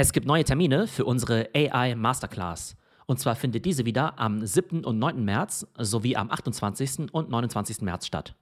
[0.00, 2.76] Es gibt neue Termine für unsere AI Masterclass.
[3.06, 4.84] Und zwar findet diese wieder am 7.
[4.84, 5.24] und 9.
[5.24, 7.12] März sowie am 28.
[7.12, 7.80] und 29.
[7.82, 8.36] März statt.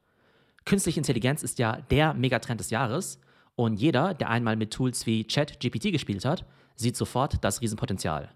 [0.66, 3.19] Künstliche Intelligenz ist ja der Megatrend des Jahres
[3.54, 8.29] und jeder, der einmal mit Tools wie ChatGPT gespielt hat, sieht sofort das Riesenpotenzial.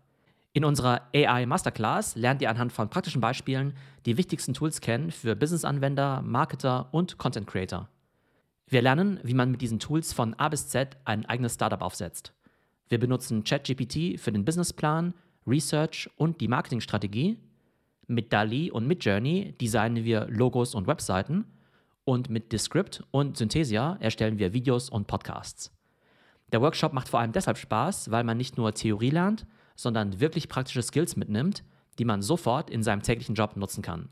[0.55, 3.75] In unserer AI Masterclass lernt ihr anhand von praktischen Beispielen
[4.07, 7.87] die wichtigsten Tools kennen für Business-Anwender, Marketer und Content Creator.
[8.67, 12.33] Wir lernen, wie man mit diesen Tools von A bis Z ein eigenes Startup aufsetzt.
[12.91, 15.15] Wir benutzen ChatGPT für den Businessplan,
[15.47, 17.39] Research und die Marketingstrategie.
[18.09, 21.45] Mit DALI und Midjourney designen wir Logos und Webseiten.
[22.05, 25.73] Und mit Descript und Synthesia erstellen wir Videos und Podcasts.
[26.51, 30.49] Der Workshop macht vor allem deshalb Spaß, weil man nicht nur Theorie lernt, sondern wirklich
[30.49, 31.63] praktische Skills mitnimmt,
[32.01, 34.09] die man sofort in seinem täglichen Job nutzen kann.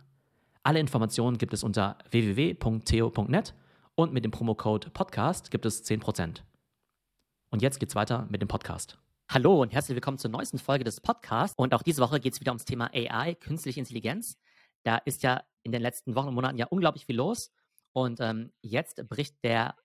[0.63, 3.55] Alle Informationen gibt es unter www.theo.net
[3.97, 6.43] und mit dem Promocode Podcast gibt es 10%.
[7.51, 8.99] Und jetzt geht's weiter mit dem Podcast.
[9.31, 11.57] Hallo und herzlich willkommen zur neuesten Folge des Podcasts.
[11.57, 14.37] Und auch diese Woche geht es wieder ums Thema AI, künstliche Intelligenz.
[14.83, 17.51] Da ist ja in den letzten Wochen und Monaten ja unglaublich viel los.
[17.93, 19.77] Und ähm, jetzt bricht der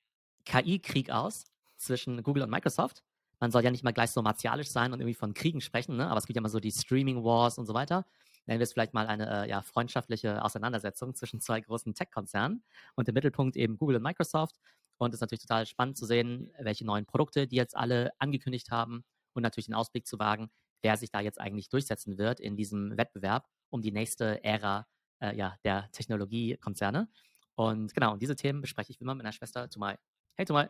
[0.43, 1.45] KI-Krieg aus
[1.77, 3.01] zwischen Google und Microsoft.
[3.39, 6.09] Man soll ja nicht mal gleich so martialisch sein und irgendwie von Kriegen sprechen, ne?
[6.09, 8.05] aber es gibt ja mal so die Streaming Wars und so weiter.
[8.45, 12.61] Nennen wir es vielleicht mal eine äh, ja, freundschaftliche Auseinandersetzung zwischen zwei großen Tech-Konzernen
[12.95, 14.57] und im Mittelpunkt eben Google und Microsoft.
[15.03, 18.71] Und es ist natürlich total spannend zu sehen, welche neuen Produkte die jetzt alle angekündigt
[18.71, 20.49] haben und natürlich den Ausblick zu wagen,
[20.81, 24.87] wer sich da jetzt eigentlich durchsetzen wird in diesem Wettbewerb um die nächste Ära
[25.19, 27.09] äh, ja, der Technologiekonzerne.
[27.55, 29.97] Und genau, diese Themen bespreche ich immer mit meiner Schwester Tumai.
[30.35, 30.69] Hey Tumai.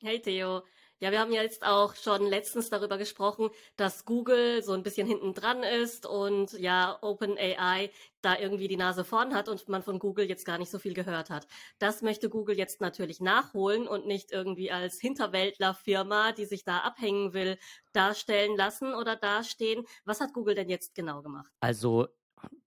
[0.00, 0.62] Hey Theo.
[1.00, 5.06] Ja, wir haben ja jetzt auch schon letztens darüber gesprochen, dass Google so ein bisschen
[5.06, 10.00] hinten dran ist und ja, OpenAI da irgendwie die Nase vorn hat und man von
[10.00, 11.46] Google jetzt gar nicht so viel gehört hat.
[11.78, 17.32] Das möchte Google jetzt natürlich nachholen und nicht irgendwie als Hinterwäldlerfirma, die sich da abhängen
[17.32, 17.58] will,
[17.92, 19.84] darstellen lassen oder dastehen.
[20.04, 21.52] Was hat Google denn jetzt genau gemacht?
[21.60, 22.08] Also,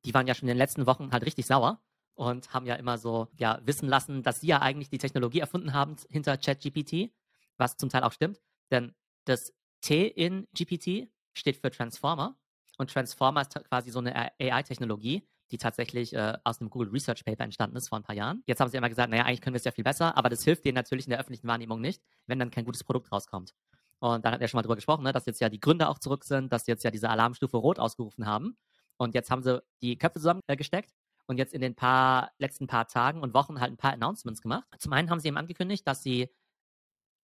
[0.06, 1.82] die waren ja schon in den letzten Wochen halt richtig sauer
[2.14, 5.74] und haben ja immer so ja wissen lassen, dass sie ja eigentlich die Technologie erfunden
[5.74, 7.12] haben hinter ChatGPT
[7.58, 8.42] was zum Teil auch stimmt,
[8.72, 8.94] denn
[9.26, 12.38] das T in GPT steht für Transformer
[12.78, 17.44] und Transformer ist quasi so eine AI-Technologie, die tatsächlich äh, aus einem Google Research Paper
[17.44, 18.42] entstanden ist vor ein paar Jahren.
[18.48, 20.44] Jetzt haben sie immer gesagt, naja, eigentlich können wir es ja viel besser, aber das
[20.44, 23.54] hilft denen natürlich in der öffentlichen Wahrnehmung nicht, wenn dann kein gutes Produkt rauskommt.
[24.00, 26.00] Und dann hat er schon mal drüber gesprochen, ne, dass jetzt ja die Gründer auch
[26.00, 28.58] zurück sind, dass jetzt ja diese Alarmstufe Rot ausgerufen haben.
[28.98, 30.94] Und jetzt haben sie die Köpfe zusammengesteckt äh,
[31.28, 34.66] und jetzt in den paar letzten paar Tagen und Wochen halt ein paar Announcements gemacht.
[34.80, 36.30] Zum einen haben sie eben angekündigt, dass sie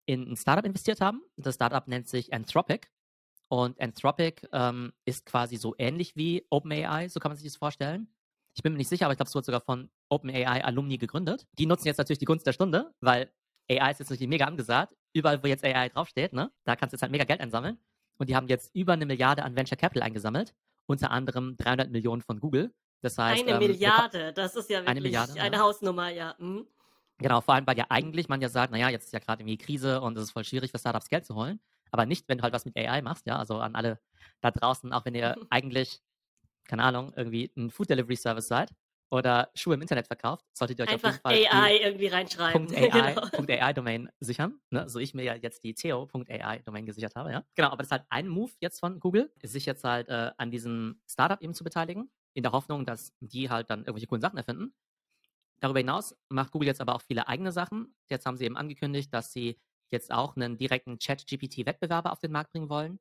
[0.08, 1.22] in ein Startup investiert haben.
[1.36, 2.88] Das Startup nennt sich Anthropic.
[3.50, 8.08] Und Anthropic ähm, ist quasi so ähnlich wie OpenAI, so kann man sich das vorstellen.
[8.56, 11.46] Ich bin mir nicht sicher, aber ich glaube, es wurde sogar von OpenAI Alumni gegründet.
[11.54, 13.32] Die nutzen jetzt natürlich die Gunst der Stunde, weil
[13.70, 14.96] AI ist jetzt natürlich mega angesagt.
[15.14, 17.78] Überall, wo jetzt AI draufsteht, ne, da kannst du jetzt halt mega Geld einsammeln.
[18.18, 20.56] Und die haben jetzt über eine Milliarde an Venture Capital eingesammelt,
[20.88, 22.74] unter anderem 300 Millionen von Google.
[23.02, 25.62] Das heißt, eine ähm, Milliarde, das ist ja wirklich eine, Milliarde, eine ja.
[25.62, 26.36] Hausnummer, ja.
[26.40, 26.68] Mhm.
[27.20, 29.58] Genau, vor allem, weil ja eigentlich man ja sagt, naja, jetzt ist ja gerade irgendwie
[29.58, 31.60] Krise und es ist voll schwierig für Startups Geld zu holen.
[31.92, 33.38] Aber nicht, wenn du halt was mit AI machst, ja.
[33.38, 34.00] Also an alle
[34.42, 36.02] da draußen, auch wenn ihr eigentlich,
[36.68, 38.72] keine Ahnung, irgendwie ein Food Delivery Service seid
[39.10, 42.68] oder Schuhe im Internet verkauft, solltet ihr euch Einfach auf jeden Fall AI irgendwie reinschreiben.
[42.76, 42.90] .ai,
[43.36, 43.64] genau.
[43.64, 44.90] .ai Domain sichern, ne?
[44.90, 47.44] so ich mir ja jetzt die Theo.ai Domain gesichert habe, ja.
[47.56, 50.52] Genau, aber das ist halt ein Move jetzt von Google, sich jetzt halt äh, an
[50.52, 54.38] diesem Startup eben zu beteiligen, in der Hoffnung, dass die halt dann irgendwelche coolen Sachen
[54.38, 54.74] erfinden.
[55.60, 57.96] Darüber hinaus macht Google jetzt aber auch viele eigene Sachen.
[58.10, 59.60] Jetzt haben sie eben angekündigt, dass sie
[59.90, 63.00] jetzt auch einen direkten Chat-GPT-Wettbewerber auf den Markt bringen wollen.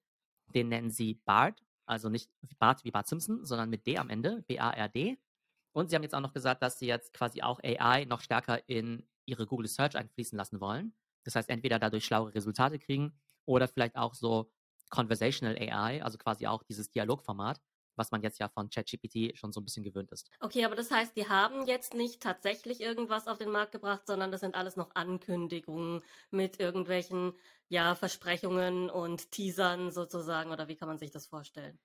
[0.55, 4.43] Den nennen sie BARD, also nicht BARD wie Bart Simpson, sondern mit D am Ende,
[4.47, 5.19] B-A-R-D.
[5.73, 8.67] Und sie haben jetzt auch noch gesagt, dass sie jetzt quasi auch AI noch stärker
[8.69, 10.95] in ihre Google Search einfließen lassen wollen.
[11.25, 13.13] Das heißt, entweder dadurch schlauere Resultate kriegen
[13.45, 14.51] oder vielleicht auch so
[14.89, 17.61] Conversational AI, also quasi auch dieses Dialogformat,
[17.97, 20.31] was man jetzt ja von ChatGPT schon so ein bisschen gewöhnt ist.
[20.41, 24.31] Okay, aber das heißt, die haben jetzt nicht tatsächlich irgendwas auf den Markt gebracht, sondern
[24.31, 27.35] das sind alles noch Ankündigungen mit irgendwelchen
[27.69, 31.79] ja, Versprechungen und Teasern sozusagen, oder wie kann man sich das vorstellen?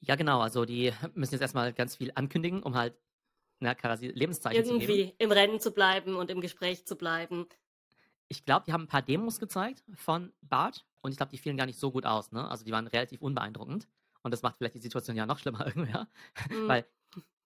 [0.00, 2.96] Ja, genau, also die müssen jetzt erstmal ganz viel ankündigen, um halt
[3.58, 5.12] na, quasi Lebenszeichen Irgendwie zu geben.
[5.18, 7.46] im Rennen zu bleiben und im Gespräch zu bleiben.
[8.28, 11.56] Ich glaube, die haben ein paar Demos gezeigt von Bart und ich glaube, die fielen
[11.56, 12.32] gar nicht so gut aus.
[12.32, 12.48] Ne?
[12.48, 13.88] Also die waren relativ unbeeindruckend.
[14.26, 16.08] Und das macht vielleicht die Situation ja noch schlimmer irgendwie, ja.
[16.50, 16.68] Mhm.
[16.68, 16.86] Weil,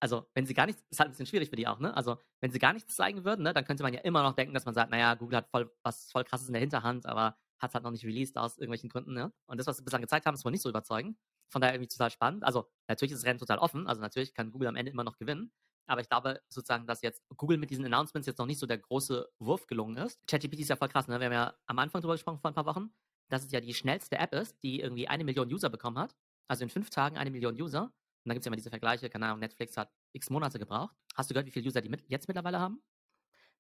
[0.01, 1.95] also, wenn sie gar nichts, ist halt ein bisschen schwierig für die auch, ne?
[1.97, 4.55] Also, wenn sie gar nichts zeigen würden, ne, dann könnte man ja immer noch denken,
[4.55, 7.71] dass man sagt, naja, Google hat voll was voll krasses in der Hinterhand, aber hat
[7.71, 9.33] es halt noch nicht released aus irgendwelchen Gründen, ne?
[9.47, 11.19] Und das, was sie bislang gezeigt haben, ist wohl nicht so überzeugend.
[11.51, 12.45] Von daher irgendwie total spannend.
[12.45, 15.19] Also, natürlich ist das Rennen total offen, also natürlich kann Google am Ende immer noch
[15.19, 15.53] gewinnen.
[15.87, 18.79] Aber ich glaube sozusagen, dass jetzt Google mit diesen Announcements jetzt noch nicht so der
[18.79, 20.21] große Wurf gelungen ist.
[20.29, 21.19] ChatGPT ist ja voll krass, ne?
[21.21, 22.91] Wir haben ja am Anfang drüber gesprochen vor ein paar Wochen.
[23.29, 26.17] dass es ja die schnellste App ist, die irgendwie eine Million User bekommen hat.
[26.51, 27.83] Also in fünf Tagen eine Million User.
[27.85, 27.93] Und
[28.25, 30.97] dann gibt es ja immer diese Vergleiche, keine Ahnung, Netflix hat x Monate gebraucht.
[31.15, 32.83] Hast du gehört, wie viele User die mit, jetzt mittlerweile haben?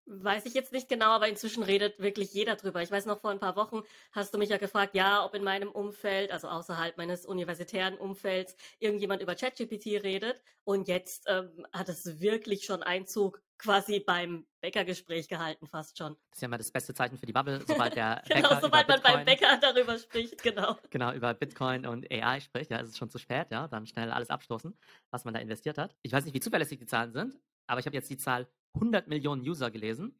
[0.06, 2.82] Weiß ich jetzt nicht genau, aber inzwischen redet wirklich jeder drüber.
[2.82, 3.82] Ich weiß noch, vor ein paar Wochen
[4.12, 8.56] hast du mich ja gefragt, ja, ob in meinem Umfeld, also außerhalb meines universitären Umfelds,
[8.78, 10.42] irgendjemand über ChatGPT redet.
[10.64, 16.16] Und jetzt ähm, hat es wirklich schon Einzug quasi beim Bäckergespräch gehalten, fast schon.
[16.30, 18.88] Das ist ja immer das beste Zeichen für die Bubble, sobald der genau, Bäcker sobald
[18.88, 20.76] man beim Bitcoin, Bäcker darüber spricht, genau.
[20.90, 24.10] genau, über Bitcoin und AI spricht, ja, ist es schon zu spät, ja, dann schnell
[24.10, 24.76] alles abstoßen,
[25.10, 25.94] was man da investiert hat.
[26.02, 29.08] Ich weiß nicht, wie zuverlässig die Zahlen sind, aber ich habe jetzt die Zahl 100
[29.08, 30.18] Millionen User gelesen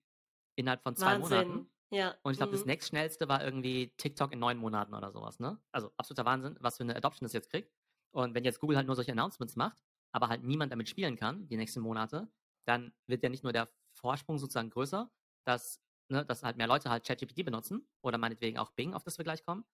[0.56, 1.48] innerhalb von zwei Wahnsinn.
[1.48, 1.70] Monaten.
[1.90, 2.14] Ja.
[2.22, 2.68] Und ich glaube, das mhm.
[2.68, 5.60] nächstschnellste war irgendwie TikTok in neun Monaten oder sowas, ne?
[5.72, 7.72] Also absoluter Wahnsinn, was für eine Adoption das jetzt kriegt.
[8.12, 9.82] Und wenn jetzt Google halt nur solche Announcements macht,
[10.12, 12.28] aber halt niemand damit spielen kann, die nächsten Monate,
[12.64, 15.10] dann wird ja nicht nur der Vorsprung sozusagen größer,
[15.44, 19.18] dass, ne, dass halt mehr Leute halt ChatGPT benutzen oder meinetwegen auch Bing, auf das
[19.18, 19.64] wir gleich kommen,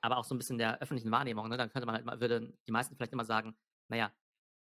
[0.00, 1.56] aber auch so ein bisschen der öffentlichen Wahrnehmung, ne?
[1.56, 3.56] Dann könnte man halt mal, würden die meisten vielleicht immer sagen,
[3.88, 4.12] naja,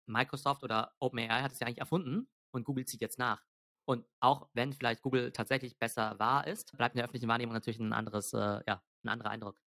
[0.06, 3.42] Microsoft oder OpenAI hat es ja eigentlich erfunden und Google zieht jetzt nach.
[3.84, 7.80] Und auch wenn vielleicht Google tatsächlich besser wahr ist, bleibt in der öffentlichen Wahrnehmung natürlich
[7.80, 9.60] ein anderes, äh, ja, ein anderer Eindruck.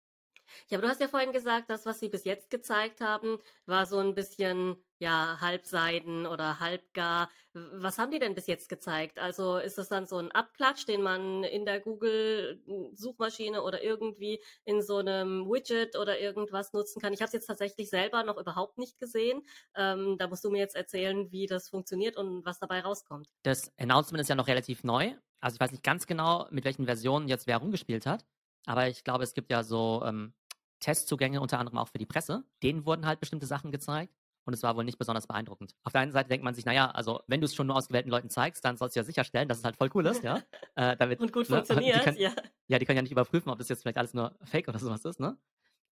[0.69, 3.87] Ja, aber du hast ja vorhin gesagt, das, was sie bis jetzt gezeigt haben, war
[3.87, 7.29] so ein bisschen, ja, halbseiden oder halbgar.
[7.53, 9.19] Was haben die denn bis jetzt gezeigt?
[9.19, 14.81] Also ist das dann so ein Abklatsch, den man in der Google-Suchmaschine oder irgendwie in
[14.83, 17.13] so einem Widget oder irgendwas nutzen kann?
[17.13, 19.43] Ich habe es jetzt tatsächlich selber noch überhaupt nicht gesehen.
[19.75, 23.29] Ähm, da musst du mir jetzt erzählen, wie das funktioniert und was dabei rauskommt.
[23.43, 25.15] Das Announcement ist ja noch relativ neu.
[25.41, 28.25] Also ich weiß nicht ganz genau, mit welchen Versionen jetzt wer rumgespielt hat.
[28.67, 30.35] Aber ich glaube, es gibt ja so ähm,
[30.83, 32.45] Testzugänge unter anderem auch für die Presse.
[32.63, 34.15] Denen wurden halt bestimmte Sachen gezeigt.
[34.45, 35.77] Und es war wohl nicht besonders beeindruckend.
[35.85, 38.11] Auf der einen Seite denkt man sich, naja, also wenn du es schon nur ausgewählten
[38.11, 40.43] Leuten zeigst, dann sollst du ja sicherstellen, dass es halt voll cool ist, ja.
[40.75, 42.33] Äh, damit, Und gut ne, funktioniert, Die können, ja.
[42.67, 45.05] ja, die können ja nicht überprüfen, ob das jetzt vielleicht alles nur Fake oder sowas
[45.05, 45.37] ist, ne?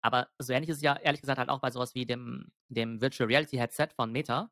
[0.01, 3.01] Aber so ähnlich ist es ja ehrlich gesagt halt auch bei sowas wie dem, dem
[3.01, 4.51] Virtual Reality Headset von Meta.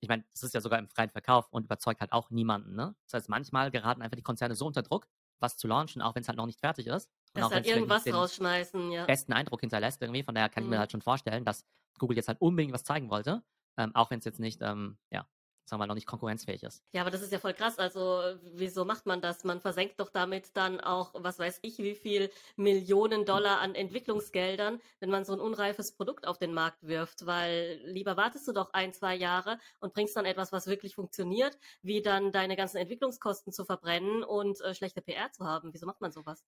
[0.00, 2.94] Ich meine, das ist ja sogar im freien Verkauf und überzeugt halt auch niemanden, ne?
[3.06, 5.08] Das heißt, manchmal geraten einfach die Konzerne so unter Druck,
[5.40, 7.10] was zu launchen, auch wenn es halt noch nicht fertig ist.
[7.34, 9.04] Und Dass halt irgendwas rausschmeißen, ja.
[9.06, 10.22] besten Eindruck hinterlässt irgendwie.
[10.22, 10.80] Von daher kann ich mir Mhm.
[10.80, 11.64] halt schon vorstellen, dass
[11.98, 13.42] Google jetzt halt unbedingt was zeigen wollte,
[13.76, 15.26] ähm, auch wenn es jetzt nicht, ähm, ja,
[15.64, 16.82] sagen wir mal, noch nicht konkurrenzfähig ist.
[16.92, 17.78] Ja, aber das ist ja voll krass.
[17.78, 19.44] Also, wieso macht man das?
[19.44, 24.80] Man versenkt doch damit dann auch, was weiß ich, wie viel Millionen Dollar an Entwicklungsgeldern,
[24.98, 27.26] wenn man so ein unreifes Produkt auf den Markt wirft.
[27.26, 31.56] Weil lieber wartest du doch ein, zwei Jahre und bringst dann etwas, was wirklich funktioniert,
[31.82, 35.72] wie dann deine ganzen Entwicklungskosten zu verbrennen und äh, schlechte PR zu haben.
[35.72, 36.44] Wieso macht man sowas?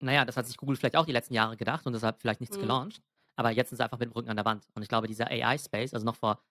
[0.00, 2.56] Naja, das hat sich Google vielleicht auch die letzten Jahre gedacht und deshalb vielleicht nichts
[2.56, 2.62] Mhm.
[2.62, 3.02] gelauncht.
[3.36, 4.66] Aber jetzt sind sie einfach mit dem Rücken an der Wand.
[4.74, 6.42] Und ich glaube, dieser AI-Space, also noch vor,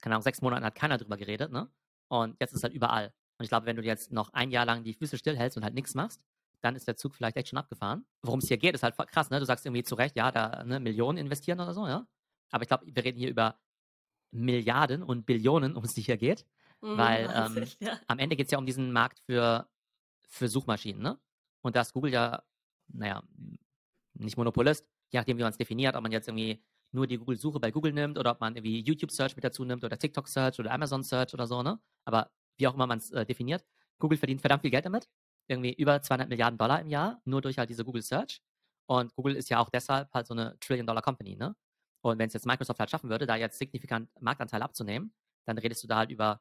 [0.00, 1.70] keine Ahnung, sechs Monaten hat keiner drüber geredet, ne?
[2.08, 3.12] Und jetzt ist es halt überall.
[3.38, 5.74] Und ich glaube, wenn du jetzt noch ein Jahr lang die Füße stillhältst und halt
[5.74, 6.22] nichts machst,
[6.60, 8.04] dann ist der Zug vielleicht echt schon abgefahren.
[8.22, 9.38] Worum es hier geht, ist halt krass, ne?
[9.40, 12.06] Du sagst irgendwie zu Recht, ja, da ne, Millionen investieren oder so, ja.
[12.50, 13.58] Aber ich glaube, wir reden hier über
[14.30, 16.44] Milliarden und Billionen, um es die hier geht.
[16.80, 17.98] Mhm, Weil, ähm, ja.
[18.06, 19.68] Am Ende geht es ja um diesen Markt für,
[20.28, 21.18] für Suchmaschinen, ne?
[21.62, 22.42] Und da ist Google ja,
[22.88, 23.22] naja,
[24.14, 26.62] nicht Monopolist, je nachdem, wie man es definiert, ob man jetzt irgendwie
[26.92, 29.98] nur die Google-Suche bei Google nimmt oder ob man irgendwie YouTube-Search mit dazu nimmt oder
[29.98, 31.78] TikTok-Search oder Amazon-Search oder so, ne?
[32.04, 33.64] Aber wie auch immer man es äh, definiert,
[33.98, 35.08] Google verdient verdammt viel Geld damit.
[35.48, 38.42] Irgendwie über 200 Milliarden Dollar im Jahr, nur durch halt diese Google-Search.
[38.86, 41.54] Und Google ist ja auch deshalb halt so eine Trillion-Dollar-Company, ne?
[42.02, 45.12] Und wenn es jetzt Microsoft halt schaffen würde, da jetzt signifikant Marktanteil abzunehmen,
[45.46, 46.40] dann redest du da halt über,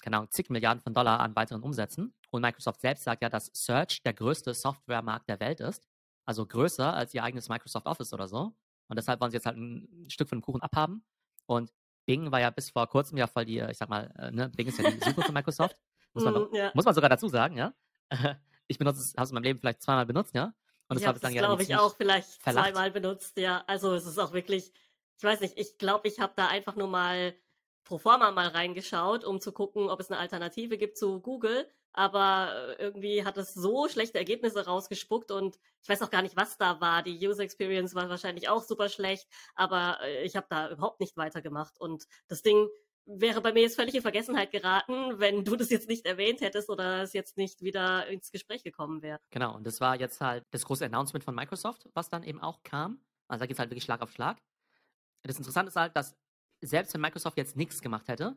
[0.00, 2.14] keine Ahnung, zig Milliarden von Dollar an weiteren Umsätzen.
[2.30, 5.86] Und Microsoft selbst sagt ja, dass Search der größte Softwaremarkt der Welt ist.
[6.26, 8.54] Also größer als ihr eigenes Microsoft Office oder so.
[8.88, 11.04] Und deshalb wollen sie jetzt halt ein Stück von dem Kuchen abhaben.
[11.46, 11.72] Und
[12.06, 14.48] Bing war ja bis vor kurzem ja voll die, äh, ich sag mal, äh, ne,
[14.50, 15.76] Bing ist ja die Suche von Microsoft.
[16.14, 16.72] Muss man, Mhm, ja.
[16.74, 17.72] muss man sogar dazu sagen, ja.
[18.66, 20.46] Ich benutze es, habe es in meinem Leben vielleicht zweimal benutzt, ja.
[20.88, 22.66] Und das ich habe es, ja glaube ich, auch vielleicht verlacht.
[22.66, 23.62] zweimal benutzt, ja.
[23.66, 24.72] Also es ist auch wirklich,
[25.16, 27.34] ich weiß nicht, ich glaube, ich habe da einfach nur mal
[27.84, 31.68] pro forma mal reingeschaut, um zu gucken, ob es eine Alternative gibt zu Google.
[31.92, 36.36] Aber äh, irgendwie hat es so schlechte Ergebnisse rausgespuckt und ich weiß auch gar nicht,
[36.36, 37.02] was da war.
[37.02, 41.16] Die User Experience war wahrscheinlich auch super schlecht, aber äh, ich habe da überhaupt nicht
[41.16, 41.80] weitergemacht.
[41.80, 42.68] Und das Ding
[43.06, 46.70] wäre bei mir jetzt völlig in Vergessenheit geraten, wenn du das jetzt nicht erwähnt hättest
[46.70, 49.18] oder es jetzt nicht wieder ins Gespräch gekommen wäre.
[49.30, 52.62] Genau, und das war jetzt halt das große Announcement von Microsoft, was dann eben auch
[52.62, 53.00] kam.
[53.26, 54.38] Also da geht es halt wirklich Schlag auf Schlag.
[55.22, 56.16] Das Interessante ist halt, dass
[56.60, 58.36] selbst wenn Microsoft jetzt nichts gemacht hätte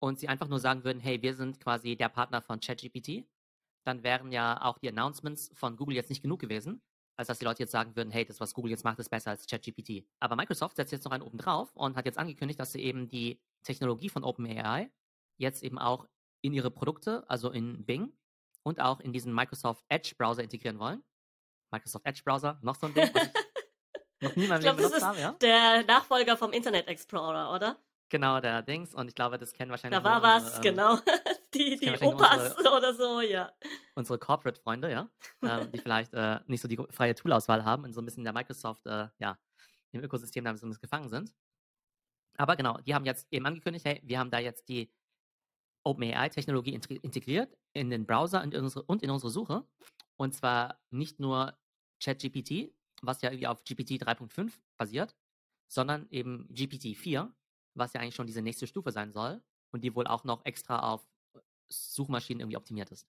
[0.00, 3.26] und sie einfach nur sagen würden, hey, wir sind quasi der Partner von ChatGPT,
[3.84, 6.82] dann wären ja auch die Announcements von Google jetzt nicht genug gewesen,
[7.16, 9.30] als dass die Leute jetzt sagen würden, hey, das, was Google jetzt macht, ist besser
[9.30, 10.06] als ChatGPT.
[10.20, 13.08] Aber Microsoft setzt jetzt noch einen oben drauf und hat jetzt angekündigt, dass sie eben
[13.08, 14.90] die Technologie von OpenAI
[15.38, 16.06] jetzt eben auch
[16.42, 18.12] in ihre Produkte, also in Bing
[18.62, 21.02] und auch in diesen Microsoft Edge Browser integrieren wollen.
[21.72, 23.32] Microsoft Edge Browser, noch so ein Ding, was ich
[24.20, 25.32] noch nie in meinem Ich glaube, das ist habe, ja?
[25.32, 27.76] der Nachfolger vom Internet Explorer, oder?
[28.10, 28.92] Genau, der Dings.
[28.94, 30.96] Und ich glaube, das kennen wahrscheinlich Da war was, unsere, ähm, genau.
[31.54, 33.52] Die, die Opas oder so, ja.
[33.96, 35.08] unsere Corporate-Freunde, ja,
[35.42, 38.24] ähm, die vielleicht äh, nicht so die freie Toolauswahl haben und so ein bisschen in
[38.24, 39.36] der Microsoft, äh, ja,
[39.90, 41.34] im Ökosystem da so ein bisschen gefangen sind.
[42.36, 44.92] Aber genau, die haben jetzt eben angekündigt, hey, wir haben da jetzt die
[45.84, 49.64] OpenAI-Technologie integ- integriert in den Browser und in, unsere, und in unsere Suche.
[50.16, 51.58] Und zwar nicht nur
[52.02, 55.16] ChatGPT, was ja irgendwie auf GPT 3.5 basiert,
[55.68, 57.32] sondern eben GPT-4,
[57.74, 60.92] was ja eigentlich schon diese nächste Stufe sein soll und die wohl auch noch extra
[60.92, 61.06] auf
[61.68, 63.06] Suchmaschinen irgendwie optimiert ist.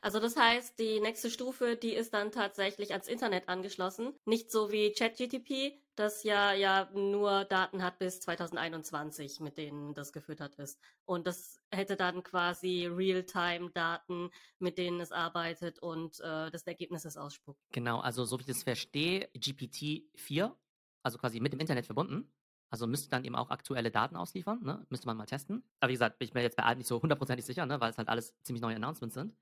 [0.00, 4.14] Also das heißt, die nächste Stufe, die ist dann tatsächlich ans Internet angeschlossen.
[4.24, 10.12] Nicht so wie ChatGTP, das ja, ja nur Daten hat bis 2021, mit denen das
[10.12, 10.80] gefüttert ist.
[11.04, 17.60] Und das hätte dann quasi Realtime-Daten, mit denen es arbeitet und äh, das Ergebnis ausspuckt.
[17.72, 20.54] Genau, also so wie ich das verstehe, GPT-4,
[21.02, 22.32] also quasi mit dem Internet verbunden,
[22.70, 24.84] also müsste dann eben auch aktuelle Daten ausliefern, ne?
[24.90, 25.62] müsste man mal testen.
[25.80, 27.80] Aber wie gesagt, bin ich mir jetzt bei allen nicht so hundertprozentig sicher, ne?
[27.80, 29.36] weil es halt alles ziemlich neue Announcements sind.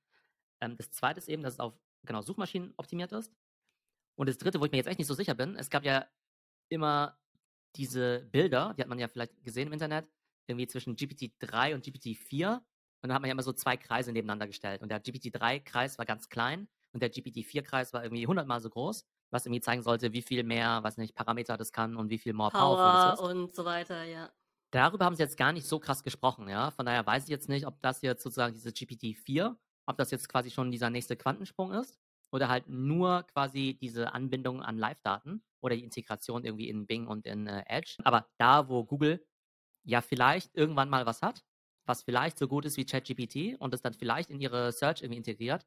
[0.61, 3.32] Ähm, das zweite ist eben, dass es auf genau Suchmaschinen optimiert ist.
[4.16, 6.06] Und das dritte, wo ich mir jetzt echt nicht so sicher bin, es gab ja
[6.68, 7.18] immer
[7.76, 10.09] diese Bilder, die hat man ja vielleicht gesehen im Internet,
[10.47, 12.56] irgendwie zwischen GPT-3 und GPT-4.
[12.56, 14.83] Und dann hat man ja immer so zwei Kreise nebeneinander gestellt.
[14.83, 19.44] Und der GPT-3-Kreis war ganz klein und der GPT-4-Kreis war irgendwie hundertmal so groß, was
[19.44, 22.50] irgendwie zeigen sollte, wie viel mehr, weiß nicht, Parameter das kann und wie viel more
[22.50, 23.21] Power ist.
[23.21, 24.30] und so weiter, ja.
[24.71, 26.71] Darüber haben sie jetzt gar nicht so krass gesprochen, ja.
[26.71, 29.54] Von daher weiß ich jetzt nicht, ob das jetzt sozusagen diese GPT-4,
[29.87, 31.99] ob das jetzt quasi schon dieser nächste Quantensprung ist
[32.30, 37.26] oder halt nur quasi diese Anbindung an Live-Daten oder die Integration irgendwie in Bing und
[37.26, 37.97] in äh, Edge.
[38.04, 39.26] Aber da, wo Google
[39.85, 41.44] ja vielleicht irgendwann mal was hat,
[41.87, 45.18] was vielleicht so gut ist wie ChatGPT und es dann vielleicht in ihre Search irgendwie
[45.18, 45.66] integriert,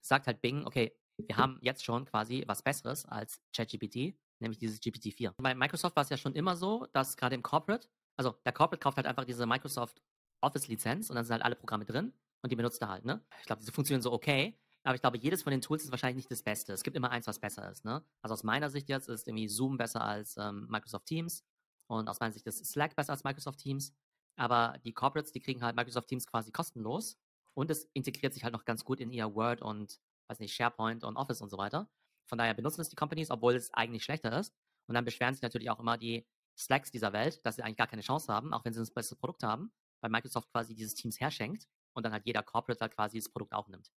[0.00, 4.80] sagt halt Bing, okay, wir haben jetzt schon quasi was Besseres als ChatGPT, nämlich dieses
[4.80, 5.32] GPT-4.
[5.38, 8.80] Bei Microsoft war es ja schon immer so, dass gerade im Corporate, also der Corporate
[8.80, 10.02] kauft halt einfach diese Microsoft
[10.42, 12.12] Office-Lizenz und dann sind halt alle Programme drin
[12.42, 13.24] und die benutzt er halt, ne?
[13.40, 16.16] Ich glaube, diese funktionieren so okay, aber ich glaube, jedes von den Tools ist wahrscheinlich
[16.16, 16.72] nicht das Beste.
[16.72, 18.04] Es gibt immer eins, was besser ist, ne?
[18.22, 21.44] Also aus meiner Sicht jetzt ist irgendwie Zoom besser als ähm, Microsoft Teams
[21.88, 23.94] und aus meiner Sicht ist Slack besser als Microsoft Teams,
[24.36, 27.18] aber die Corporates, die kriegen halt Microsoft Teams quasi kostenlos
[27.54, 31.04] und es integriert sich halt noch ganz gut in ihr Word und, weiß nicht, SharePoint
[31.04, 31.88] und Office und so weiter.
[32.26, 34.54] Von daher benutzen es die Companies, obwohl es eigentlich schlechter ist.
[34.86, 36.26] Und dann beschweren sich natürlich auch immer die
[36.58, 39.16] Slacks dieser Welt, dass sie eigentlich gar keine Chance haben, auch wenn sie das beste
[39.16, 43.18] Produkt haben, weil Microsoft quasi dieses Teams herschenkt und dann halt jeder Corporate halt quasi
[43.18, 43.90] das Produkt aufnimmt.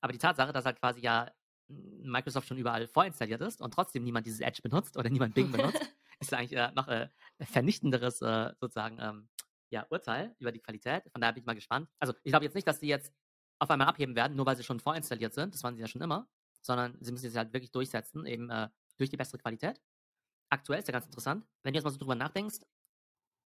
[0.00, 1.30] Aber die Tatsache, dass halt quasi ja
[1.68, 5.80] Microsoft schon überall vorinstalliert ist und trotzdem niemand dieses Edge benutzt oder niemand Bing benutzt,
[6.18, 7.08] ist eigentlich äh, noch äh,
[7.40, 9.28] vernichtenderes äh, sozusagen ähm,
[9.70, 11.04] ja, Urteil über die Qualität.
[11.12, 11.88] Von daher bin ich mal gespannt.
[11.98, 13.12] Also ich glaube jetzt nicht, dass die jetzt
[13.60, 15.54] auf einmal abheben werden, nur weil sie schon vorinstalliert sind.
[15.54, 16.28] Das waren sie ja schon immer.
[16.62, 19.80] Sondern sie müssen sich halt wirklich durchsetzen, eben äh, durch die bessere Qualität.
[20.50, 22.58] Aktuell ist ja ganz interessant, wenn du jetzt mal so drüber nachdenkst,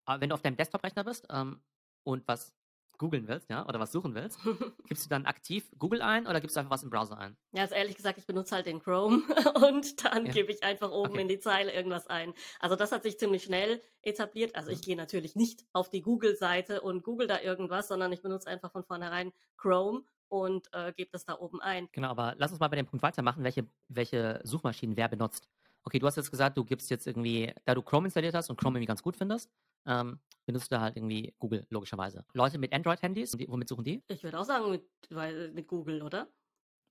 [0.09, 1.63] äh, wenn du auf deinem Desktop-Rechner bist ähm,
[2.03, 2.57] und was
[2.99, 4.39] googeln willst, ja, oder was suchen willst,
[4.87, 7.37] gibst du dann aktiv Google ein oder gibst du einfach was im Browser ein?
[7.53, 9.23] Ja, also ehrlich gesagt, ich benutze halt den Chrome
[9.69, 10.33] und dann Ja.
[10.33, 11.23] gebe ich einfach oben Okay.
[11.23, 12.35] in die Zeile irgendwas ein.
[12.59, 14.57] Also das hat sich ziemlich schnell etabliert.
[14.57, 14.83] Also ich Mhm.
[14.83, 18.85] gehe natürlich nicht auf die Google-Seite und google da irgendwas, sondern ich benutze einfach von
[18.85, 21.89] vornherein Chrome und äh, gebe das da oben ein.
[21.93, 25.49] Genau, aber lass uns mal bei dem Punkt weitermachen, welche, welche Suchmaschinen wer benutzt.
[25.85, 28.59] Okay, du hast jetzt gesagt, du gibst jetzt irgendwie, da du Chrome installiert hast und
[28.59, 29.51] Chrome irgendwie ganz gut findest,
[29.87, 32.25] ähm, benutzt du halt irgendwie Google, logischerweise.
[32.33, 34.03] Leute mit Android-Handys, womit suchen die?
[34.09, 36.29] Ich würde auch sagen mit, weil, mit Google, oder?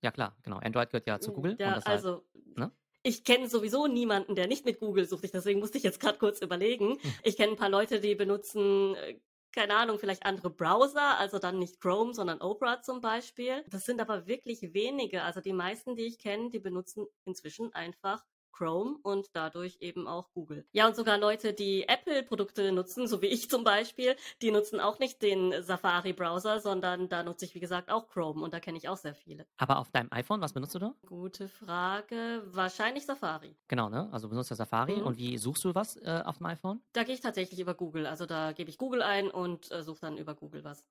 [0.02, 0.58] Ja, klar, genau.
[0.58, 1.56] Android gehört ja zu Google.
[1.58, 2.24] Ja, halt, also
[2.56, 2.70] ne?
[3.02, 5.24] ich kenne sowieso niemanden, der nicht mit Google sucht.
[5.24, 6.98] Ich, deswegen musste ich jetzt gerade kurz überlegen.
[7.00, 7.14] Hm.
[7.22, 9.18] Ich kenne ein paar Leute, die benutzen, äh,
[9.52, 13.64] keine Ahnung, vielleicht andere Browser, also dann nicht Chrome, sondern Opera zum Beispiel.
[13.70, 15.22] Das sind aber wirklich wenige.
[15.22, 18.24] Also die meisten, die ich kenne, die benutzen inzwischen einfach
[18.56, 20.64] Chrome und dadurch eben auch Google.
[20.72, 24.98] Ja, und sogar Leute, die Apple-Produkte nutzen, so wie ich zum Beispiel, die nutzen auch
[25.00, 28.88] nicht den Safari-Browser, sondern da nutze ich, wie gesagt, auch Chrome und da kenne ich
[28.88, 29.46] auch sehr viele.
[29.56, 30.94] aber auf deinem iPhone, was benutzt du da?
[31.06, 32.42] Gute Frage.
[32.46, 33.56] Wahrscheinlich Safari.
[33.68, 34.08] Genau, ne?
[34.12, 35.02] Also benutzt du Safari Mhm.
[35.06, 36.80] und wie suchst du was äh, auf dem iPhone?
[36.92, 38.06] Da gehe ich tatsächlich über Google.
[38.06, 40.84] Also da gebe ich Google ein und äh, suche dann über Google was.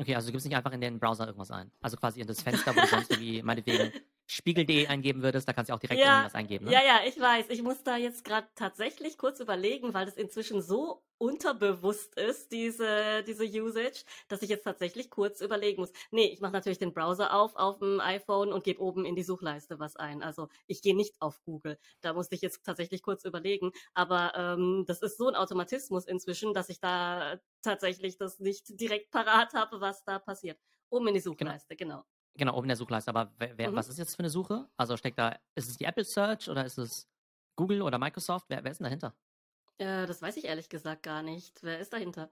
[0.00, 1.70] Okay, also du gibst nicht einfach in den Browser irgendwas ein.
[1.80, 3.92] Also quasi in das Fenster, wo du sonst irgendwie meinetwegen
[4.30, 6.78] spiegel.de eingeben würdest, da kannst du auch direkt Ja, irgendwas eingeben, ne?
[6.78, 7.48] Ja, ja, ich weiß.
[7.48, 13.24] Ich muss da jetzt gerade tatsächlich kurz überlegen, weil das inzwischen so unterbewusst ist, diese,
[13.26, 15.92] diese Usage, dass ich jetzt tatsächlich kurz überlegen muss.
[16.10, 19.22] Nee, ich mache natürlich den Browser auf auf dem iPhone und gebe oben in die
[19.22, 20.22] Suchleiste was ein.
[20.22, 21.78] Also ich gehe nicht auf Google.
[22.02, 23.72] Da musste ich jetzt tatsächlich kurz überlegen.
[23.94, 29.10] Aber ähm, das ist so ein Automatismus inzwischen, dass ich da tatsächlich das nicht direkt
[29.10, 30.60] parat habe, was da passiert.
[30.90, 32.04] Oben in die Suchleiste, genau.
[32.04, 32.04] Genau,
[32.54, 33.10] oben in der Suchleiste.
[33.10, 33.76] Aber wer, wer, Mhm.
[33.76, 34.68] was ist jetzt für eine Suche?
[34.76, 37.08] Also steckt da, ist es die Apple Search oder ist es
[37.56, 38.46] Google oder Microsoft?
[38.48, 39.14] Wer, wer ist denn dahinter?
[39.78, 41.62] Äh, das weiß ich ehrlich gesagt gar nicht.
[41.64, 42.30] Wer ist dahinter?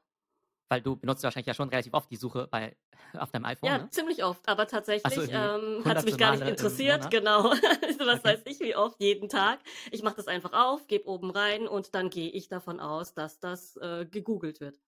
[0.68, 2.76] Weil du benutzt wahrscheinlich ja schon relativ oft die Suche bei,
[3.14, 3.70] auf deinem iPhone.
[3.70, 3.90] Ja, ne?
[3.90, 7.10] ziemlich oft, aber tatsächlich so, ähm, hat es mich gar nicht Male interessiert.
[7.10, 7.50] Genau.
[7.82, 8.24] Also, Was Okay.
[8.24, 9.60] weiß ich, wie oft, jeden Tag.
[9.90, 13.40] Ich mache das einfach auf, gebe oben rein und dann gehe ich davon aus, dass
[13.40, 14.78] das äh, gegoogelt wird.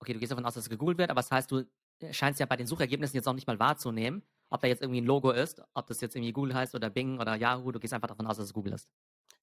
[0.00, 1.64] Okay, du gehst davon aus, dass es gegoogelt wird, aber das heißt, du
[2.12, 5.06] scheinst ja bei den Suchergebnissen jetzt auch nicht mal wahrzunehmen, ob da jetzt irgendwie ein
[5.06, 7.72] Logo ist, ob das jetzt irgendwie Google heißt oder Bing oder Yahoo.
[7.72, 8.88] Du gehst einfach davon aus, dass es Google ist.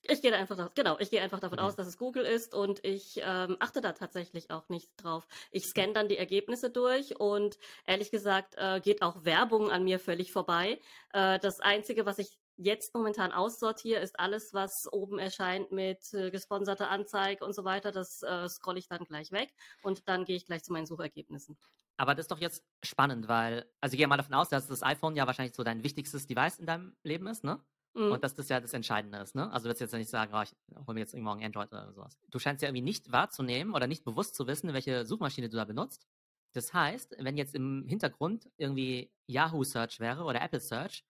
[0.07, 1.59] Ich gehe da einfach davon, genau, ich gehe einfach davon Mhm.
[1.59, 5.27] aus, dass es Google ist und ich ähm, achte da tatsächlich auch nicht drauf.
[5.51, 7.57] Ich scanne dann die Ergebnisse durch und
[7.87, 10.79] ehrlich gesagt äh, geht auch Werbung an mir völlig vorbei.
[11.11, 16.31] Äh, das Einzige, was ich jetzt momentan aussortiere, ist alles, was oben erscheint mit äh,
[16.31, 17.91] gesponserter Anzeige und so weiter.
[17.91, 21.57] Das äh, scrolle ich dann gleich weg und dann gehe ich gleich zu meinen Suchergebnissen.
[21.97, 24.83] Aber das ist doch jetzt spannend, weil, also ich gehe mal davon aus, dass das
[24.83, 27.63] iPhone ja wahrscheinlich so dein wichtigstes Device in deinem Leben ist, ne?
[27.93, 28.11] Mhm.
[28.11, 29.51] Und dass das ja das Entscheidende ist, ne?
[29.51, 31.93] Also du wirst jetzt ja nicht sagen, oh, ich hole mir jetzt irgendwann Android oder
[31.93, 32.17] sowas.
[32.29, 35.63] Du scheinst ja irgendwie nicht wahrzunehmen oder nicht bewusst zu wissen, welche Suchmaschine du da
[35.63, 36.05] benutzt.
[36.51, 41.05] Das heißt, wenn jetzt im Hintergrund irgendwie Yahoo Search wäre oder Apple Search,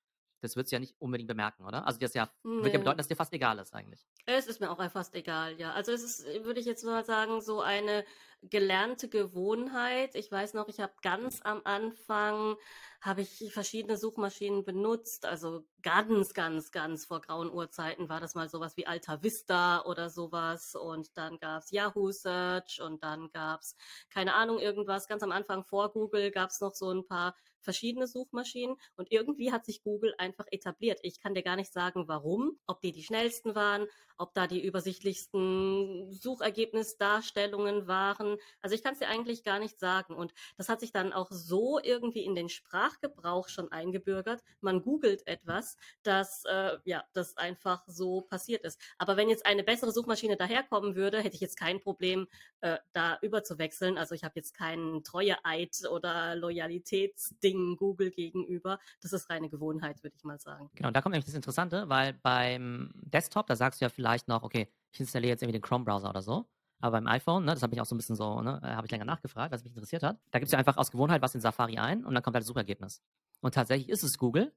[0.45, 1.85] das würdest du ja nicht unbedingt bemerken, oder?
[1.85, 2.79] Also das ja, würde ja Nee.
[2.79, 4.07] bedeuten, dass dir fast egal ist eigentlich.
[4.27, 5.73] Es ist mir auch fast egal, ja.
[5.73, 8.05] Also es ist, würde ich jetzt mal sagen, so eine
[8.41, 10.15] gelernte Gewohnheit.
[10.15, 12.55] Ich weiß noch, ich habe ganz am Anfang
[13.01, 18.49] habe ich verschiedene Suchmaschinen benutzt, also ganz, ganz, ganz vor grauen Urzeiten war das mal
[18.49, 23.75] sowas wie Alta Vista oder sowas und dann gab's Yahoo Search und dann gab's
[24.09, 25.07] keine Ahnung irgendwas.
[25.07, 27.35] Ganz am Anfang vor Google gab's noch so ein paar
[27.65, 30.99] verschiedene Suchmaschinen und irgendwie hat sich Google einfach etabliert.
[31.03, 34.63] Ich kann dir gar nicht sagen, warum, ob die die schnellsten waren, ob da die
[34.63, 38.37] übersichtlichsten Suchergebnisdarstellungen waren.
[38.61, 40.15] Also ich kann es dir eigentlich gar nicht sagen.
[40.15, 44.41] Und das hat sich dann auch so irgendwie in den Sprachgebrauch schon eingebürgert.
[44.61, 48.79] Man googelt etwas, dass äh, ja das einfach so passiert ist.
[48.97, 52.27] Aber wenn jetzt eine bessere Suchmaschine daherkommen würde, hätte ich jetzt kein Problem,
[52.61, 53.97] äh, da überzuwechseln.
[53.97, 58.79] Also ich habe jetzt keinen Treueeid oder Loyalitätsding Google gegenüber.
[59.01, 60.69] Das ist reine Gewohnheit, würde ich mal sagen.
[60.75, 64.43] Genau, da kommt nämlich das Interessante, weil beim Desktop, da sagst du ja vielleicht noch,
[64.43, 66.45] okay, ich installiere jetzt irgendwie den Chrome-Browser oder so.
[66.79, 68.85] Aber beim iPhone, ne, das habe ich auch so ein bisschen so, ne, äh, habe
[68.85, 70.19] ich länger nachgefragt, was mich interessiert hat.
[70.31, 72.47] Da gibst du einfach aus Gewohnheit was in Safari ein und dann kommt halt das
[72.47, 73.01] Suchergebnis.
[73.41, 74.53] Und tatsächlich ist es Google.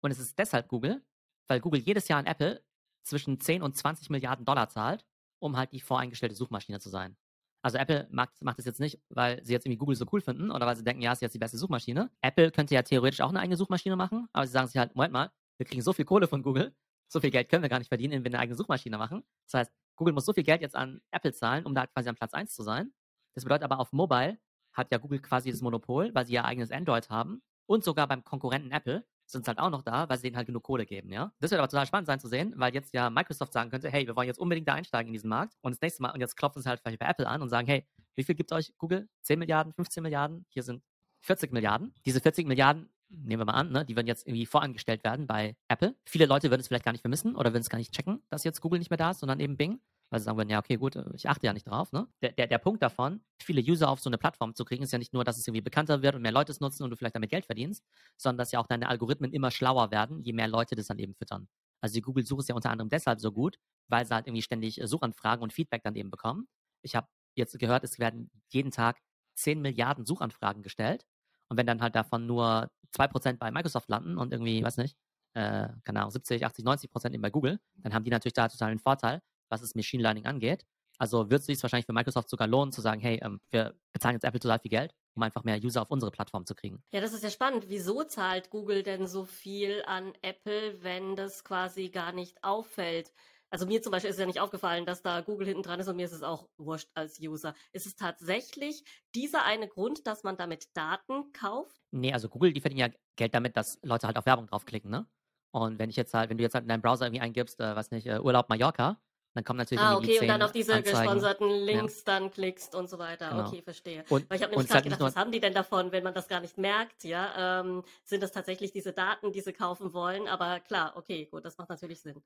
[0.00, 1.02] Und es ist deshalb Google,
[1.46, 2.62] weil Google jedes Jahr an Apple
[3.02, 5.04] zwischen 10 und 20 Milliarden Dollar zahlt,
[5.38, 7.16] um halt die voreingestellte Suchmaschine zu sein.
[7.62, 10.50] Also Apple macht, macht das jetzt nicht, weil sie jetzt irgendwie Google so cool finden
[10.50, 12.10] oder weil sie denken, ja, ist jetzt die beste Suchmaschine.
[12.22, 15.12] Apple könnte ja theoretisch auch eine eigene Suchmaschine machen, aber sie sagen sich halt, Moment
[15.12, 16.74] mal, wir kriegen so viel Kohle von Google,
[17.08, 19.22] so viel Geld können wir gar nicht verdienen, wenn wir eine eigene Suchmaschine machen.
[19.46, 22.14] Das heißt, Google muss so viel Geld jetzt an Apple zahlen, um da quasi am
[22.14, 22.92] Platz 1 zu sein.
[23.34, 24.38] Das bedeutet aber auf Mobile
[24.72, 28.24] hat ja Google quasi das Monopol, weil sie ihr eigenes Android haben und sogar beim
[28.24, 31.32] Konkurrenten Apple sind halt auch noch da, weil sie denen halt genug Kohle geben, ja.
[31.40, 34.06] Das wird aber total spannend sein zu sehen, weil jetzt ja Microsoft sagen könnte, hey,
[34.06, 36.36] wir wollen jetzt unbedingt da einsteigen in diesen Markt und das nächste Mal, und jetzt
[36.36, 39.08] klopfen sie halt vielleicht bei Apple an und sagen, hey, wie viel gibt euch Google?
[39.22, 40.44] 10 Milliarden, 15 Milliarden?
[40.48, 40.82] Hier sind
[41.20, 41.94] 40 Milliarden.
[42.04, 45.56] Diese 40 Milliarden, nehmen wir mal an, ne, die würden jetzt irgendwie vorangestellt werden bei
[45.68, 45.94] Apple.
[46.04, 48.44] Viele Leute würden es vielleicht gar nicht vermissen oder würden es gar nicht checken, dass
[48.44, 49.80] jetzt Google nicht mehr da ist, sondern eben Bing.
[50.10, 51.92] Weil sie sagen würden, ja, okay, gut, ich achte ja nicht drauf.
[51.92, 52.08] Ne?
[52.20, 54.98] Der, der, der Punkt davon, viele User auf so eine Plattform zu kriegen, ist ja
[54.98, 57.14] nicht nur, dass es irgendwie bekannter wird und mehr Leute es nutzen und du vielleicht
[57.14, 57.84] damit Geld verdienst,
[58.16, 61.14] sondern dass ja auch deine Algorithmen immer schlauer werden, je mehr Leute das dann eben
[61.14, 61.48] füttern.
[61.80, 64.80] Also die Google-Suche ist ja unter anderem deshalb so gut, weil sie halt irgendwie ständig
[64.80, 66.48] äh, Suchanfragen und Feedback dann eben bekommen.
[66.82, 69.00] Ich habe jetzt gehört, es werden jeden Tag
[69.36, 71.06] 10 Milliarden Suchanfragen gestellt.
[71.48, 74.96] Und wenn dann halt davon nur 2% bei Microsoft landen und irgendwie, weiß nicht,
[75.34, 78.70] äh, keine Ahnung, 70, 80, 90% eben bei Google, dann haben die natürlich da total
[78.70, 80.64] einen Vorteil, was das Machine Learning angeht.
[80.98, 84.16] Also wird es sich wahrscheinlich für Microsoft sogar lohnen, zu sagen, hey, ähm, wir bezahlen
[84.16, 86.82] jetzt Apple total viel Geld, um einfach mehr User auf unsere Plattform zu kriegen.
[86.92, 87.68] Ja, das ist ja spannend.
[87.68, 93.12] Wieso zahlt Google denn so viel an Apple, wenn das quasi gar nicht auffällt?
[93.48, 95.96] Also mir zum Beispiel ist ja nicht aufgefallen, dass da Google hinten dran ist und
[95.96, 97.54] mir ist es auch wurscht als User.
[97.72, 98.84] Ist es tatsächlich
[99.14, 101.80] dieser eine Grund, dass man damit Daten kauft?
[101.90, 105.08] Nee, also Google, die verdienen ja Geld damit, dass Leute halt auf Werbung draufklicken, ne?
[105.52, 107.74] Und wenn ich jetzt halt, wenn du jetzt halt in deinem Browser irgendwie eingibst, äh,
[107.74, 109.00] weiß nicht, äh, Urlaub Mallorca,
[109.34, 110.98] dann kommen natürlich Ah, die okay, und dann 10 auf diese Anzeigen.
[110.98, 113.30] gesponserten Links dann klickst und so weiter.
[113.30, 113.46] Genau.
[113.48, 114.04] Okay, verstehe.
[114.08, 116.26] Und, Weil ich habe nämlich gerade gedacht, was haben die denn davon, wenn man das
[116.28, 117.60] gar nicht merkt, ja?
[117.60, 120.26] Ähm, sind das tatsächlich diese Daten, die sie kaufen wollen?
[120.28, 122.20] Aber klar, okay, gut, das macht natürlich Sinn.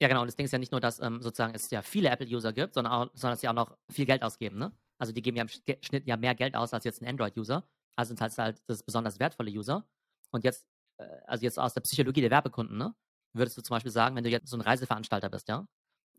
[0.00, 0.20] Ja, genau.
[0.22, 2.74] Und das Ding ist ja nicht nur, dass ähm, sozusagen es ja viele Apple-User gibt,
[2.74, 4.58] sondern, auch, sondern dass sie auch noch viel Geld ausgeben.
[4.58, 4.72] Ne?
[4.98, 7.64] Also die geben ja im Sch- Schnitt ja mehr Geld aus als jetzt ein Android-User.
[7.96, 9.86] Also sind halt, halt das besonders wertvolle User.
[10.30, 10.66] Und jetzt,
[10.98, 12.94] äh, also jetzt aus der Psychologie der Werbekunden, ne,
[13.36, 15.66] würdest du zum Beispiel sagen, wenn du jetzt so ein Reiseveranstalter bist, ja,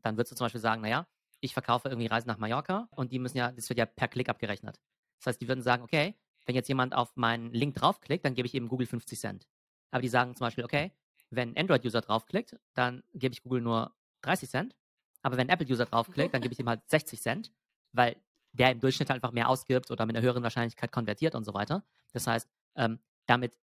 [0.06, 1.08] dann würdest du zum Beispiel sagen, naja,
[1.40, 4.30] ich verkaufe irgendwie Reisen nach Mallorca und die müssen ja, das wird ja per Klick
[4.30, 4.80] abgerechnet.
[5.18, 6.16] Das heißt, die würden sagen, okay,
[6.46, 9.48] wenn jetzt jemand auf meinen Link draufklickt, dann gebe ich eben Google 50 Cent.
[9.90, 10.92] Aber die sagen zum Beispiel, okay,
[11.32, 14.76] wenn Android-User draufklickt, dann gebe ich Google nur 30 Cent.
[15.24, 17.52] Aber wenn Apple-User draufklickt, dann gebe ich ihm halt 60 Cent,
[17.92, 18.16] weil
[18.52, 21.84] der im Durchschnitt einfach mehr ausgibt oder mit einer höheren Wahrscheinlichkeit konvertiert und so weiter.
[22.14, 23.58] Das heißt, ähm, damit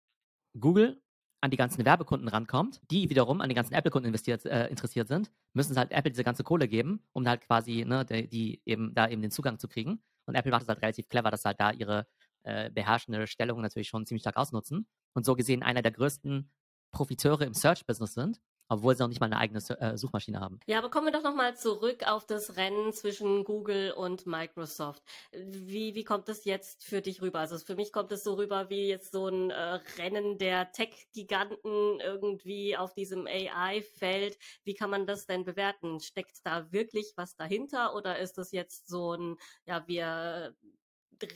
[0.59, 1.01] Google
[1.43, 5.75] an die ganzen Werbekunden rankommt, die wiederum an die ganzen Apple-Kunden äh, interessiert sind, müssen
[5.75, 9.09] sie halt Apple diese ganze Kohle geben, um halt quasi, ne, die, die, eben da
[9.09, 10.01] eben den Zugang zu kriegen.
[10.27, 12.07] Und Apple macht es halt relativ clever, dass sie halt da ihre
[12.45, 16.49] äh, beherrschende Stellung natürlich schon ziemlich stark ausnutzen und so gesehen einer der größten
[16.93, 18.41] Profiteure im Search-Business sind
[18.73, 20.59] obwohl sie noch nicht mal eine eigene äh, Suchmaschine haben.
[20.67, 25.03] Ja, aber kommen wir doch nochmal zurück auf das Rennen zwischen Google und Microsoft.
[25.33, 27.41] Wie, wie kommt das jetzt für dich rüber?
[27.41, 32.01] Also für mich kommt es so rüber wie jetzt so ein äh, Rennen der Tech-Giganten
[32.01, 34.39] irgendwie auf diesem AI-Feld.
[34.65, 36.01] Wie kann man das denn bewerten?
[36.01, 40.55] Steckt da wirklich was dahinter oder ist das jetzt so ein, ja, wir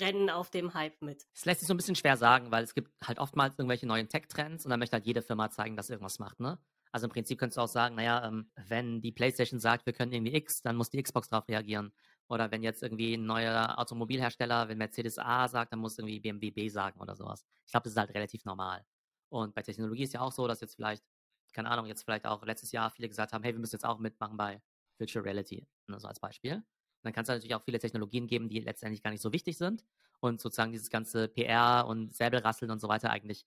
[0.01, 1.27] Rennen auf dem Hype mit?
[1.35, 4.09] Es lässt sich so ein bisschen schwer sagen, weil es gibt halt oftmals irgendwelche neuen
[4.09, 6.59] Tech-Trends und dann möchte halt jede Firma zeigen, dass sie irgendwas macht, ne?
[6.96, 10.14] Also im Prinzip könntest du auch sagen, naja, ähm, wenn die PlayStation sagt, wir können
[10.14, 11.92] irgendwie X, dann muss die Xbox darauf reagieren.
[12.26, 16.50] Oder wenn jetzt irgendwie ein neuer Automobilhersteller, wenn Mercedes A sagt, dann muss irgendwie BMW
[16.50, 17.44] B sagen oder sowas.
[17.66, 18.82] Ich glaube, das ist halt relativ normal.
[19.28, 21.04] Und bei Technologie ist ja auch so, dass jetzt vielleicht,
[21.52, 23.98] keine Ahnung, jetzt vielleicht auch letztes Jahr viele gesagt haben, hey, wir müssen jetzt auch
[23.98, 24.62] mitmachen bei
[24.96, 26.54] Virtual Reality, ne, so als Beispiel.
[26.54, 26.64] Und
[27.02, 29.85] dann kann es natürlich auch viele Technologien geben, die letztendlich gar nicht so wichtig sind
[30.20, 33.44] und sozusagen dieses ganze PR und Säbelrasseln und so weiter eigentlich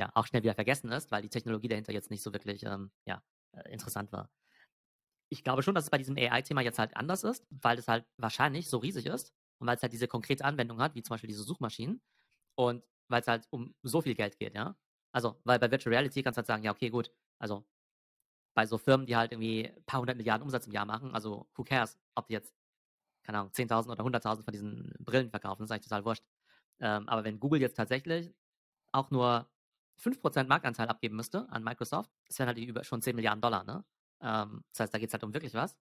[0.00, 2.90] ja auch schnell wieder vergessen ist, weil die Technologie dahinter jetzt nicht so wirklich ähm,
[3.06, 4.30] ja, äh, interessant war.
[5.28, 8.04] Ich glaube schon, dass es bei diesem AI-Thema jetzt halt anders ist, weil es halt
[8.16, 11.28] wahrscheinlich so riesig ist und weil es halt diese konkrete Anwendung hat, wie zum Beispiel
[11.28, 12.02] diese Suchmaschinen
[12.56, 14.76] und weil es halt um so viel Geld geht, ja.
[15.12, 17.64] Also, weil bei Virtual Reality kannst du halt sagen, ja, okay, gut, also
[18.54, 21.48] bei so Firmen, die halt irgendwie ein paar hundert Milliarden Umsatz im Jahr machen, also
[21.56, 22.54] who cares, ob die jetzt,
[23.24, 26.24] keine Ahnung, 10.000 oder 100.000 von diesen Brillen verkaufen, das ist eigentlich total wurscht.
[26.80, 28.34] Ähm, aber wenn Google jetzt tatsächlich
[28.92, 29.48] auch nur
[30.02, 33.84] 5% Marktanteil abgeben müsste an Microsoft, das wären halt über schon 10 Milliarden Dollar, ne?
[34.22, 35.76] Ähm, das heißt, da geht es halt um wirklich was.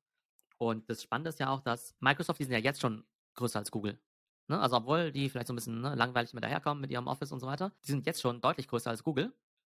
[0.57, 3.05] Und das Spannende ist ja auch, dass Microsoft, die sind ja jetzt schon
[3.35, 3.99] größer als Google.
[4.47, 4.59] Ne?
[4.59, 7.39] Also obwohl die vielleicht so ein bisschen ne, langweilig mit daherkommen mit ihrem Office und
[7.39, 9.33] so weiter, die sind jetzt schon deutlich größer als Google.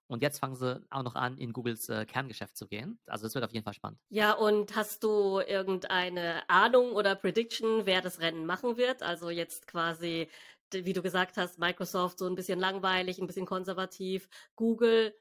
[0.08, 2.99] Und jetzt fangen sie auch noch an, in Googles äh, Kerngeschäft zu gehen.
[3.06, 3.99] Also es wird auf jeden Fall spannend.
[4.10, 9.04] Ja, und hast du irgendeine Ahnung oder Prediction, wer das Rennen machen wird?
[9.04, 10.28] Also jetzt quasi
[10.73, 14.27] wie du gesagt hast, Microsoft so ein bisschen langweilig, ein bisschen konservativ.
[14.55, 15.15] Google,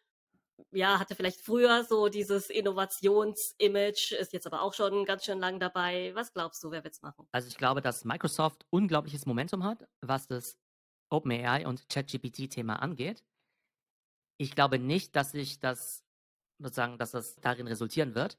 [0.70, 5.61] ja, hatte vielleicht früher so dieses Innovations-Image, ist jetzt aber auch schon ganz schön lang
[5.61, 6.12] dabei.
[6.14, 7.26] Was glaubst du, wer wird's machen?
[7.32, 10.58] Also ich glaube, dass Microsoft unglaubliches Momentum hat, was das
[11.11, 13.24] OpenAI und ChatGPT-Thema angeht.
[14.38, 16.04] Ich glaube nicht, dass sich das
[16.58, 18.38] sozusagen, dass das darin resultieren wird,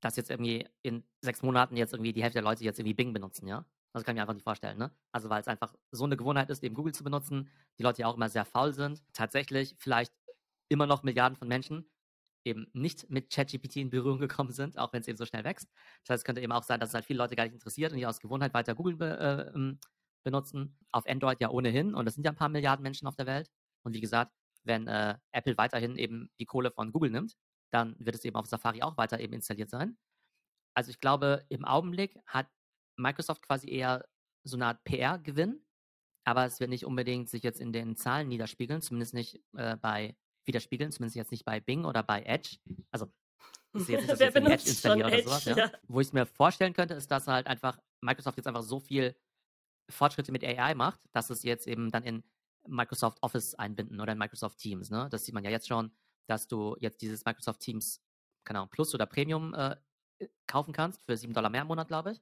[0.00, 3.12] dass jetzt irgendwie in sechs Monaten jetzt irgendwie die Hälfte der Leute jetzt irgendwie Bing
[3.12, 3.64] benutzen, ja.
[3.92, 4.92] Das kann ich mir einfach nicht vorstellen, ne?
[5.12, 8.06] Also weil es einfach so eine Gewohnheit ist, eben Google zu benutzen, die Leute ja
[8.06, 10.12] auch immer sehr faul sind, tatsächlich vielleicht
[10.68, 11.90] immer noch Milliarden von Menschen
[12.44, 15.68] eben nicht mit ChatGPT in Berührung gekommen sind, auch wenn es eben so schnell wächst.
[16.04, 17.92] Das heißt, es könnte eben auch sein, dass es halt viele Leute gar nicht interessiert
[17.92, 19.78] und die aus Gewohnheit weiter Google be äh, ähm,
[20.24, 20.78] benutzen.
[20.92, 23.50] Auf Android ja ohnehin und es sind ja ein paar Milliarden Menschen auf der Welt.
[23.82, 24.32] Und wie gesagt,
[24.64, 27.36] wenn äh, Apple weiterhin eben die Kohle von Google nimmt,
[27.70, 29.96] dann wird es eben auf Safari auch weiter eben installiert sein.
[30.74, 32.46] Also ich glaube, im Augenblick hat
[33.00, 34.04] Microsoft quasi eher
[34.44, 35.64] so eine Art PR-Gewinn,
[36.24, 40.16] aber es wird nicht unbedingt sich jetzt in den Zahlen niederspiegeln, zumindest nicht äh, bei
[40.44, 42.58] widerspiegeln, zumindest jetzt nicht bei Bing oder bei Edge.
[42.90, 43.12] Also
[43.72, 45.44] sehe jetzt nicht, dass ich Edge installiere oder Edge, sowas.
[45.44, 45.56] Ja.
[45.56, 45.72] Ja.
[45.88, 49.16] Wo ich es mir vorstellen könnte, ist, dass halt einfach Microsoft jetzt einfach so viel
[49.88, 52.22] Fortschritte mit AI macht, dass es jetzt eben dann in
[52.66, 54.90] Microsoft Office einbinden oder in Microsoft Teams.
[54.90, 55.08] Ne?
[55.10, 55.92] Das sieht man ja jetzt schon,
[56.26, 58.02] dass du jetzt dieses Microsoft Teams,
[58.44, 59.76] keine Ahnung, Plus oder Premium äh,
[60.46, 62.20] kaufen kannst für 7 Dollar mehr im Monat, glaube ich.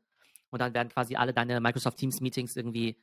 [0.50, 3.00] Und dann werden quasi alle deine Microsoft Teams Meetings irgendwie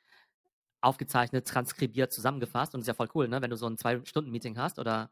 [0.82, 2.74] aufgezeichnet, transkribiert, zusammengefasst.
[2.74, 3.42] Und das ist ja voll cool, ne?
[3.42, 5.12] Wenn du so ein Zwei-Stunden-Meeting hast oder,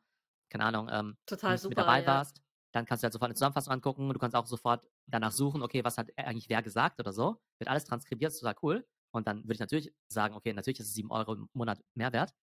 [0.49, 2.07] keine Ahnung, ähm, Total super, mit dabei ja.
[2.07, 2.41] warst,
[2.71, 4.09] dann kannst du halt sofort eine Zusammenfassung angucken.
[4.09, 7.41] Du kannst auch sofort danach suchen, okay, was hat eigentlich wer gesagt oder so.
[7.59, 8.87] Wird alles transkribiert, ist total cool.
[9.11, 12.33] Und dann würde ich natürlich sagen, okay, natürlich ist es 7 Euro im Monat Mehrwert.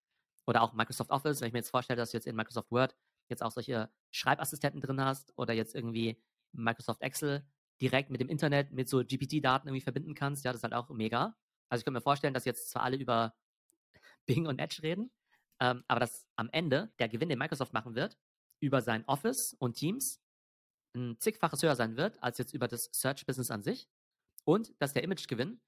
[0.46, 2.96] Oder auch Microsoft Office, wenn ich mir jetzt vorstelle, dass du jetzt in Microsoft Word
[3.29, 6.20] jetzt auch solche Schreibassistenten drin hast oder jetzt irgendwie
[6.53, 7.44] Microsoft Excel,
[7.80, 10.88] direkt mit dem Internet, mit so GPT-Daten irgendwie verbinden kannst, ja, das ist halt auch
[10.90, 11.36] mega.
[11.70, 13.34] Also ich kann mir vorstellen, dass jetzt zwar alle über
[14.26, 15.10] Bing und Edge reden,
[15.60, 18.18] ähm, aber dass am Ende der Gewinn, den Microsoft machen wird,
[18.62, 20.20] über sein Office und Teams
[20.94, 23.88] ein zigfaches höher sein wird, als jetzt über das Search-Business an sich.
[24.44, 25.60] Und dass der Imagegewinn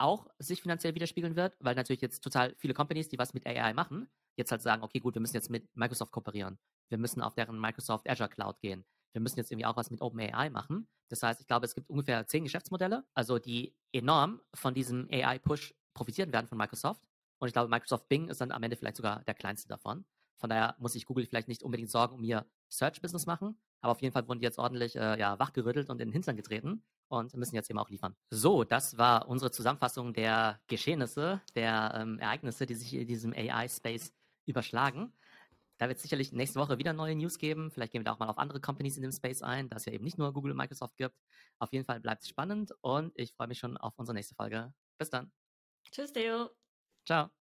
[0.00, 3.74] auch sich finanziell widerspiegeln wird, weil natürlich jetzt total viele Companies, die was mit AI
[3.74, 6.58] machen, jetzt halt sagen, okay, gut, wir müssen jetzt mit Microsoft kooperieren.
[6.88, 8.84] Wir müssen auf deren Microsoft Azure Cloud gehen
[9.18, 10.88] wir müssen jetzt irgendwie auch was mit OpenAI machen.
[11.08, 15.74] Das heißt, ich glaube, es gibt ungefähr zehn Geschäftsmodelle, also die enorm von diesem AI-Push
[15.92, 17.02] profitieren werden von Microsoft.
[17.38, 20.04] Und ich glaube, Microsoft Bing ist dann am Ende vielleicht sogar der kleinste davon.
[20.36, 24.02] Von daher muss sich Google vielleicht nicht unbedingt Sorgen um ihr Search-Business machen, Aber auf
[24.02, 27.34] jeden Fall wurden die jetzt ordentlich äh, ja, wachgerüttelt und in den Hintern getreten und
[27.36, 28.14] müssen jetzt eben auch liefern.
[28.30, 34.12] So, das war unsere Zusammenfassung der Geschehnisse, der ähm, Ereignisse, die sich in diesem AI-Space
[34.46, 35.12] überschlagen.
[35.78, 37.70] Da wird es sicherlich nächste Woche wieder neue News geben.
[37.70, 39.84] Vielleicht gehen wir da auch mal auf andere Companies in dem Space ein, da es
[39.84, 41.16] ja eben nicht nur Google und Microsoft gibt.
[41.58, 44.74] Auf jeden Fall bleibt es spannend und ich freue mich schon auf unsere nächste Folge.
[44.98, 45.32] Bis dann.
[45.90, 46.50] Tschüss, Theo.
[47.04, 47.30] Ciao.